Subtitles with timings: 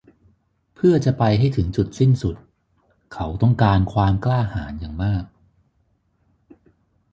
[0.75, 2.35] เพื่อจะไปให้ถึงจุดสิ้นสุด
[3.13, 5.23] เขาต้องการความกล้าหาญอย่างมาก